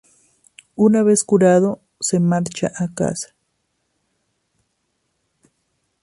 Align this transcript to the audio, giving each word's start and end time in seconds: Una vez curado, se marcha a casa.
Una 0.77 1.03
vez 1.03 1.23
curado, 1.23 1.79
se 1.99 2.19
marcha 2.19 2.71
a 2.75 2.87
casa. 2.91 3.35